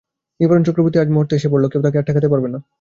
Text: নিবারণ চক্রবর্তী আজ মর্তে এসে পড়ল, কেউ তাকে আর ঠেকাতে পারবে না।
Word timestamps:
নিবারণ 0.39 0.63
চক্রবর্তী 0.67 0.97
আজ 0.99 1.09
মর্তে 1.11 1.33
এসে 1.35 1.51
পড়ল, 1.51 1.65
কেউ 1.71 1.81
তাকে 1.83 1.97
আর 1.99 2.05
ঠেকাতে 2.07 2.27
পারবে 2.31 2.47
না। 2.53 2.59